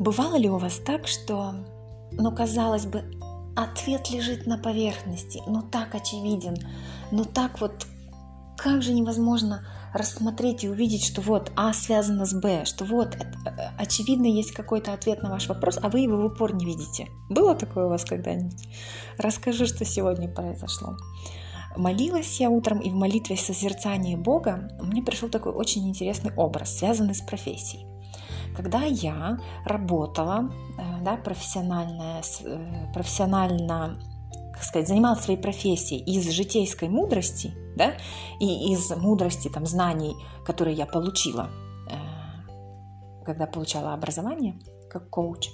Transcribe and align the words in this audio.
Бывало 0.00 0.36
ли 0.36 0.48
у 0.48 0.56
вас 0.56 0.78
так, 0.78 1.06
что, 1.06 1.52
ну, 2.12 2.34
казалось 2.34 2.86
бы, 2.86 3.04
ответ 3.54 4.10
лежит 4.10 4.46
на 4.46 4.56
поверхности, 4.56 5.42
но 5.46 5.60
так 5.60 5.94
очевиден, 5.94 6.56
но 7.12 7.24
так 7.24 7.60
вот, 7.60 7.86
как 8.56 8.80
же 8.80 8.94
невозможно 8.94 9.62
рассмотреть 9.92 10.64
и 10.64 10.70
увидеть, 10.70 11.04
что 11.04 11.20
вот 11.20 11.52
А 11.54 11.74
связано 11.74 12.24
с 12.24 12.32
Б, 12.32 12.64
что 12.64 12.86
вот 12.86 13.14
э, 13.14 13.20
очевидно 13.76 14.24
есть 14.24 14.52
какой-то 14.52 14.94
ответ 14.94 15.22
на 15.22 15.28
ваш 15.28 15.48
вопрос, 15.48 15.78
а 15.82 15.90
вы 15.90 16.00
его 16.00 16.16
в 16.16 16.24
упор 16.24 16.54
не 16.54 16.64
видите. 16.64 17.08
Было 17.28 17.54
такое 17.54 17.84
у 17.84 17.90
вас 17.90 18.06
когда-нибудь? 18.06 18.68
Расскажи, 19.18 19.66
что 19.66 19.84
сегодня 19.84 20.28
произошло. 20.28 20.96
Молилась 21.76 22.40
я 22.40 22.48
утром, 22.48 22.78
и 22.78 22.88
в 22.88 22.94
молитве 22.94 23.36
созерцания 23.36 24.16
Бога 24.16 24.70
мне 24.80 25.02
пришел 25.02 25.28
такой 25.28 25.52
очень 25.52 25.86
интересный 25.86 26.32
образ, 26.36 26.78
связанный 26.78 27.14
с 27.14 27.20
профессией. 27.20 27.90
Когда 28.60 28.82
я 28.82 29.38
работала, 29.64 30.50
э, 30.76 31.02
да, 31.02 31.16
профессионально, 31.16 32.20
э, 32.44 32.92
профессионально 32.92 33.96
как 34.52 34.62
сказать, 34.64 34.86
занималась 34.86 35.20
своей 35.20 35.40
профессией 35.40 36.02
из 36.02 36.28
житейской 36.28 36.90
мудрости, 36.90 37.54
да, 37.74 37.94
и 38.38 38.74
из 38.74 38.90
мудрости, 38.90 39.48
там, 39.48 39.64
знаний, 39.64 40.14
которые 40.44 40.76
я 40.76 40.84
получила, 40.84 41.48
э, 41.88 43.24
когда 43.24 43.46
получала 43.46 43.94
образование 43.94 44.58
как 44.90 45.08
коуч, 45.08 45.48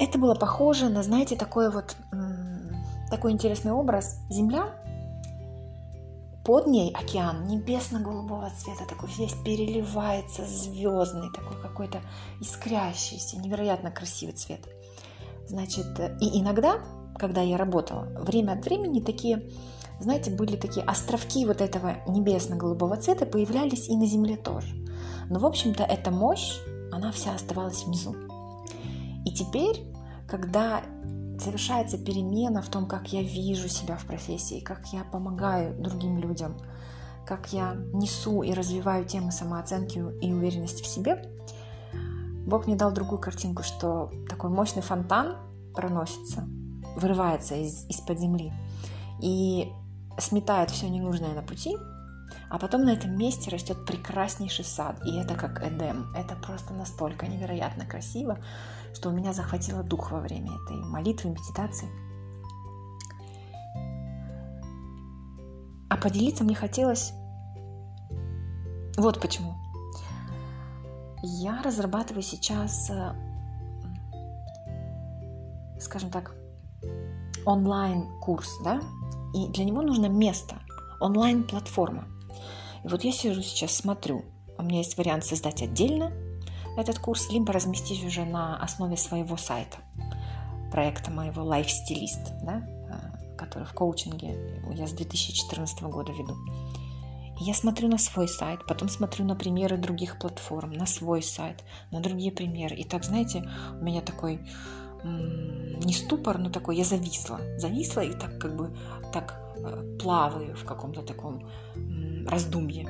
это 0.00 0.18
было 0.18 0.34
похоже 0.34 0.88
на, 0.88 1.04
знаете, 1.04 1.36
такой 1.36 1.70
вот 1.70 1.96
такой 3.08 3.30
интересный 3.30 3.70
образ. 3.70 4.18
Земля, 4.28 4.83
под 6.44 6.66
ней 6.66 6.92
океан 6.92 7.46
небесно-голубого 7.46 8.50
цвета, 8.58 8.84
такой 8.86 9.08
весь 9.16 9.34
переливается, 9.44 10.44
звездный, 10.44 11.32
такой 11.32 11.56
какой-то 11.60 12.00
искрящийся, 12.40 13.38
невероятно 13.38 13.90
красивый 13.90 14.34
цвет. 14.34 14.60
Значит, 15.46 15.86
и 16.20 16.40
иногда, 16.40 16.80
когда 17.18 17.40
я 17.40 17.56
работала, 17.56 18.08
время 18.20 18.52
от 18.52 18.64
времени 18.64 19.00
такие, 19.00 19.50
знаете, 20.00 20.30
были 20.30 20.56
такие 20.56 20.84
островки 20.84 21.46
вот 21.46 21.62
этого 21.62 21.96
небесно-голубого 22.06 22.96
цвета, 22.98 23.24
появлялись 23.24 23.88
и 23.88 23.96
на 23.96 24.06
Земле 24.06 24.36
тоже. 24.36 24.74
Но, 25.30 25.38
в 25.38 25.46
общем-то, 25.46 25.82
эта 25.82 26.10
мощь, 26.10 26.58
она 26.92 27.10
вся 27.10 27.34
оставалась 27.34 27.84
внизу. 27.84 28.14
И 29.24 29.32
теперь, 29.32 29.82
когда 30.28 30.82
совершается 31.38 31.98
перемена 31.98 32.62
в 32.62 32.68
том, 32.68 32.86
как 32.86 33.12
я 33.12 33.22
вижу 33.22 33.68
себя 33.68 33.96
в 33.96 34.04
профессии, 34.04 34.60
как 34.60 34.86
я 34.92 35.04
помогаю 35.04 35.80
другим 35.80 36.18
людям, 36.18 36.56
как 37.26 37.52
я 37.52 37.74
несу 37.92 38.42
и 38.42 38.52
развиваю 38.52 39.04
темы 39.04 39.32
самооценки 39.32 39.98
и 40.20 40.32
уверенности 40.32 40.82
в 40.82 40.86
себе, 40.86 41.22
Бог 42.46 42.66
мне 42.66 42.76
дал 42.76 42.92
другую 42.92 43.18
картинку, 43.18 43.62
что 43.62 44.10
такой 44.28 44.50
мощный 44.50 44.82
фонтан 44.82 45.36
проносится, 45.74 46.46
вырывается 46.96 47.54
из, 47.54 47.86
из-под 47.88 48.20
земли 48.20 48.52
и 49.20 49.72
сметает 50.18 50.70
все 50.70 50.88
ненужное 50.88 51.34
на 51.34 51.42
пути, 51.42 51.76
а 52.48 52.58
потом 52.58 52.84
на 52.84 52.90
этом 52.90 53.16
месте 53.16 53.50
растет 53.50 53.84
прекраснейший 53.86 54.64
сад, 54.64 55.00
и 55.04 55.16
это 55.16 55.34
как 55.34 55.62
Эдем. 55.62 56.12
Это 56.14 56.36
просто 56.36 56.74
настолько 56.74 57.26
невероятно 57.26 57.86
красиво, 57.86 58.38
что 58.94 59.10
у 59.10 59.12
меня 59.12 59.32
захватило 59.32 59.82
дух 59.82 60.10
во 60.10 60.20
время 60.20 60.50
этой 60.64 60.76
молитвы, 60.76 61.30
медитации. 61.30 61.88
А 65.90 65.96
поделиться 65.96 66.44
мне 66.44 66.54
хотелось 66.54 67.12
вот 68.96 69.20
почему. 69.20 69.54
Я 71.22 71.62
разрабатываю 71.62 72.22
сейчас, 72.22 72.90
э, 72.90 73.12
скажем 75.80 76.10
так, 76.10 76.34
онлайн-курс, 77.44 78.60
да, 78.64 78.80
и 79.34 79.48
для 79.48 79.64
него 79.64 79.82
нужно 79.82 80.06
место, 80.06 80.56
онлайн-платформа. 81.00 82.04
И 82.84 82.88
вот 82.88 83.02
я 83.04 83.12
сижу 83.12 83.42
сейчас, 83.42 83.72
смотрю, 83.72 84.24
у 84.58 84.62
меня 84.62 84.78
есть 84.78 84.96
вариант 84.96 85.24
создать 85.24 85.62
отдельно 85.62 86.12
этот 86.76 86.98
курс, 86.98 87.30
либо 87.30 87.52
разместить 87.52 88.04
уже 88.04 88.24
на 88.24 88.56
основе 88.56 88.96
своего 88.96 89.36
сайта, 89.36 89.78
проекта 90.70 91.10
моего 91.10 91.42
Life 91.42 91.68
Stylist, 91.68 92.42
да, 92.42 92.62
э, 92.66 93.36
который 93.36 93.64
в 93.64 93.72
коучинге 93.72 94.62
я 94.74 94.86
с 94.86 94.92
2014 94.92 95.82
года 95.82 96.12
веду. 96.12 96.36
И 97.40 97.44
я 97.44 97.54
смотрю 97.54 97.88
на 97.88 97.98
свой 97.98 98.28
сайт, 98.28 98.64
потом 98.66 98.88
смотрю 98.88 99.24
на 99.24 99.34
примеры 99.34 99.76
других 99.76 100.18
платформ, 100.18 100.72
на 100.72 100.86
свой 100.86 101.22
сайт, 101.22 101.64
на 101.90 102.00
другие 102.00 102.30
примеры. 102.30 102.76
И 102.76 102.84
так, 102.84 103.04
знаете, 103.04 103.48
у 103.80 103.84
меня 103.84 104.00
такой 104.00 104.40
не 105.04 105.92
ступор, 105.92 106.38
но 106.38 106.48
такой, 106.50 106.76
я 106.76 106.84
зависла. 106.84 107.40
Зависла 107.58 108.00
и 108.00 108.12
так 108.12 108.38
как 108.38 108.56
бы 108.56 108.74
так 109.12 109.38
э, 109.56 109.98
плаваю 110.00 110.56
в 110.56 110.64
каком-то 110.64 111.02
таком 111.02 111.46
раздумье. 112.26 112.88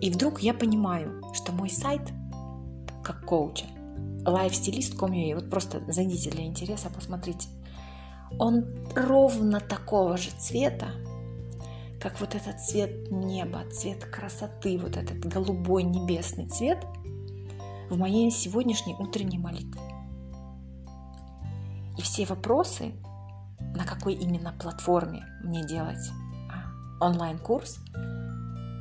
И 0.00 0.10
вдруг 0.10 0.40
я 0.40 0.54
понимаю, 0.54 1.22
что 1.34 1.52
мой 1.52 1.70
сайт 1.70 2.02
как 3.02 3.24
коуча. 3.24 3.66
Лайфстилист.com.ua. 4.24 5.34
Вот 5.34 5.50
просто 5.50 5.82
зайдите 5.88 6.30
для 6.30 6.44
интереса, 6.44 6.90
посмотрите. 6.90 7.48
Он 8.38 8.64
ровно 8.94 9.60
такого 9.60 10.16
же 10.16 10.30
цвета, 10.38 10.92
как 12.00 12.20
вот 12.20 12.34
этот 12.34 12.60
цвет 12.60 13.10
неба, 13.10 13.64
цвет 13.70 14.04
красоты, 14.04 14.78
вот 14.78 14.96
этот 14.96 15.18
голубой 15.18 15.82
небесный 15.82 16.48
цвет 16.48 16.84
в 17.90 17.98
моей 17.98 18.30
сегодняшней 18.30 18.94
утренней 18.94 19.38
молитве. 19.38 19.80
И 21.98 22.02
все 22.02 22.24
вопросы, 22.24 22.92
на 23.74 23.84
какой 23.84 24.14
именно 24.14 24.52
платформе 24.52 25.26
мне 25.42 25.66
делать 25.66 26.10
онлайн-курс, 27.00 27.78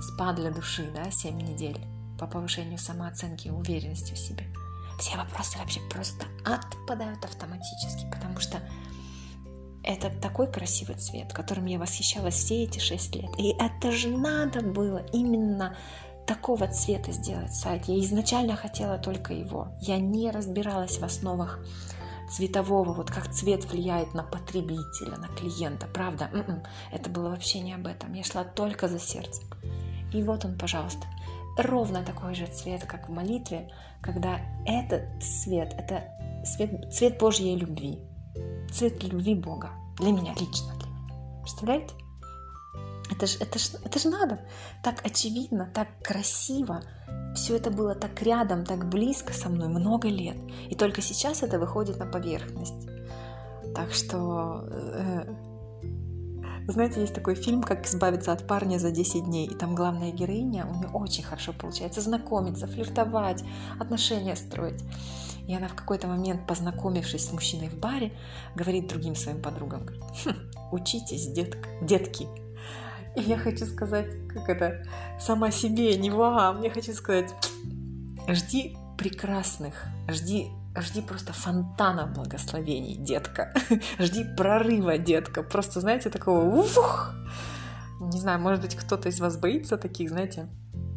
спа 0.00 0.32
для 0.32 0.50
души, 0.50 0.90
да, 0.94 1.10
7 1.10 1.36
недель, 1.36 1.78
по 2.18 2.26
повышению 2.26 2.78
самооценки 2.78 3.48
и 3.48 3.50
уверенности 3.50 4.12
в 4.14 4.18
себе. 4.18 4.46
Все 4.98 5.16
вопросы 5.16 5.58
вообще 5.58 5.80
просто 5.90 6.26
отпадают 6.44 7.24
автоматически, 7.24 8.08
потому 8.12 8.38
что 8.38 8.60
это 9.82 10.08
такой 10.08 10.50
красивый 10.50 10.96
цвет, 10.96 11.32
которым 11.32 11.66
я 11.66 11.78
восхищалась 11.78 12.34
все 12.34 12.64
эти 12.64 12.78
шесть 12.78 13.14
лет. 13.14 13.30
И 13.38 13.54
это 13.58 13.92
же 13.92 14.08
надо 14.08 14.62
было 14.62 15.04
именно 15.12 15.76
такого 16.26 16.66
цвета 16.68 17.12
сделать 17.12 17.54
сайт. 17.54 17.84
Я 17.86 17.98
изначально 18.00 18.56
хотела 18.56 18.98
только 18.98 19.34
его. 19.34 19.68
Я 19.80 19.98
не 19.98 20.30
разбиралась 20.30 20.98
в 20.98 21.04
основах 21.04 21.58
цветового, 22.36 22.92
вот 22.92 23.10
как 23.10 23.30
цвет 23.32 23.64
влияет 23.70 24.14
на 24.14 24.22
потребителя, 24.22 25.16
на 25.18 25.28
клиента. 25.28 25.86
Правда, 25.86 26.30
м-м, 26.32 26.62
это 26.92 27.10
было 27.10 27.30
вообще 27.30 27.60
не 27.60 27.74
об 27.74 27.86
этом. 27.86 28.12
Я 28.12 28.24
шла 28.24 28.44
только 28.44 28.88
за 28.88 28.98
сердцем. 28.98 29.48
И 30.12 30.22
вот 30.22 30.44
он, 30.44 30.56
пожалуйста 30.56 31.06
ровно 31.56 32.02
такой 32.02 32.34
же 32.34 32.46
цвет, 32.46 32.84
как 32.84 33.08
в 33.08 33.12
молитве, 33.12 33.70
когда 34.00 34.40
этот 34.66 35.22
цвет, 35.22 35.74
это 35.76 36.04
цвет, 36.44 36.92
цвет 36.92 37.18
Божьей 37.18 37.56
любви, 37.56 37.98
цвет 38.70 39.02
любви 39.02 39.34
Бога, 39.34 39.70
для 39.98 40.12
меня 40.12 40.34
лично, 40.34 40.74
для 40.76 40.88
меня. 40.88 41.40
Представляете? 41.42 41.94
Это 43.16 43.26
же 43.26 43.38
это 43.38 43.58
ж, 43.58 43.70
это 43.84 43.98
ж 43.98 44.04
надо. 44.04 44.40
Так 44.82 45.04
очевидно, 45.04 45.70
так 45.72 45.88
красиво. 46.02 46.82
Все 47.34 47.56
это 47.56 47.70
было 47.70 47.94
так 47.94 48.22
рядом, 48.22 48.64
так 48.64 48.88
близко 48.88 49.32
со 49.32 49.48
мной 49.48 49.68
много 49.68 50.08
лет. 50.08 50.36
И 50.70 50.74
только 50.74 51.02
сейчас 51.02 51.42
это 51.42 51.58
выходит 51.58 51.98
на 51.98 52.06
поверхность. 52.06 52.88
Так 53.74 53.92
что 53.92 54.64
э, 54.70 55.34
знаете, 56.66 57.00
есть 57.00 57.14
такой 57.14 57.34
фильм, 57.34 57.62
как 57.62 57.86
избавиться 57.86 58.32
от 58.32 58.46
парня 58.46 58.78
за 58.78 58.90
10 58.90 59.24
дней, 59.24 59.46
и 59.46 59.54
там 59.54 59.74
главная 59.74 60.12
героиня, 60.12 60.66
у 60.66 60.74
нее 60.74 60.88
очень 60.88 61.22
хорошо 61.22 61.52
получается 61.52 62.00
знакомиться, 62.00 62.66
флиртовать, 62.66 63.44
отношения 63.78 64.34
строить. 64.34 64.82
И 65.46 65.54
она 65.54 65.68
в 65.68 65.74
какой-то 65.74 66.06
момент, 66.06 66.46
познакомившись 66.46 67.28
с 67.28 67.32
мужчиной 67.32 67.68
в 67.68 67.78
баре, 67.78 68.16
говорит 68.54 68.88
другим 68.88 69.14
своим 69.14 69.42
подругам, 69.42 69.86
хм, 70.24 70.34
учитесь, 70.72 71.26
детка, 71.26 71.68
детки. 71.82 72.28
И 73.16 73.22
я 73.22 73.38
хочу 73.38 73.66
сказать, 73.66 74.06
как 74.28 74.48
это, 74.48 74.86
сама 75.20 75.50
себе, 75.50 75.96
не 75.96 76.10
вам, 76.10 76.62
я 76.62 76.70
хочу 76.70 76.92
сказать, 76.92 77.34
жди 78.28 78.76
прекрасных, 78.98 79.86
жди 80.08 80.50
жди 80.82 81.02
просто 81.02 81.32
фонтана 81.32 82.06
благословений, 82.06 82.96
детка. 82.96 83.52
жди 83.98 84.24
прорыва, 84.36 84.98
детка. 84.98 85.42
Просто, 85.42 85.80
знаете, 85.80 86.10
такого 86.10 86.44
ух! 86.44 87.14
Не 88.00 88.20
знаю, 88.20 88.40
может 88.40 88.60
быть, 88.60 88.74
кто-то 88.74 89.08
из 89.08 89.20
вас 89.20 89.36
боится 89.36 89.76
таких, 89.76 90.10
знаете, 90.10 90.48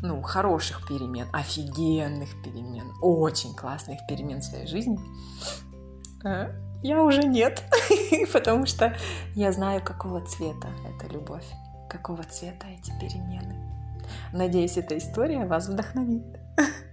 ну, 0.00 0.22
хороших 0.22 0.86
перемен, 0.86 1.26
офигенных 1.32 2.30
перемен, 2.42 2.92
очень 3.02 3.54
классных 3.54 3.98
перемен 4.08 4.40
в 4.40 4.44
своей 4.44 4.66
жизни. 4.66 4.98
А, 6.24 6.50
я 6.82 7.02
уже 7.02 7.22
нет, 7.24 7.64
потому 8.32 8.66
что 8.66 8.96
я 9.34 9.52
знаю, 9.52 9.82
какого 9.82 10.20
цвета 10.24 10.68
эта 10.86 11.12
любовь, 11.12 11.46
какого 11.88 12.22
цвета 12.24 12.66
эти 12.68 12.90
перемены. 13.00 13.54
Надеюсь, 14.32 14.76
эта 14.76 14.98
история 14.98 15.46
вас 15.46 15.68
вдохновит. 15.68 16.24